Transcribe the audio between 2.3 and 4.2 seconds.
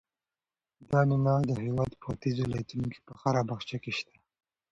ولایتونو کې په هر باغچه کې شته.